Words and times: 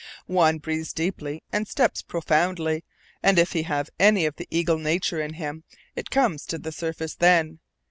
One 0.25 0.57
breathes 0.57 0.93
deeply 0.93 1.43
and 1.51 1.67
steps 1.67 2.01
proudly, 2.01 2.83
and 3.21 3.37
if 3.37 3.51
he 3.51 3.61
have 3.61 3.91
any 3.99 4.25
of 4.25 4.35
the 4.35 4.47
eagle 4.49 4.79
nature 4.79 5.21
in 5.21 5.33
him, 5.33 5.63
it 5.95 6.09
comes 6.09 6.43
to 6.47 6.57
the 6.57 6.71
surface 6.71 7.13
then. 7.13 7.59